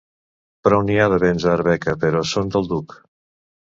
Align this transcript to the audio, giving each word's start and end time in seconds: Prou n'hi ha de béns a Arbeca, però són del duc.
Prou 0.67 0.81
n'hi 0.87 0.95
ha 1.01 1.05
de 1.13 1.19
béns 1.23 1.45
a 1.49 1.53
Arbeca, 1.57 1.95
però 2.05 2.23
són 2.31 2.53
del 2.57 2.67
duc. 2.73 2.97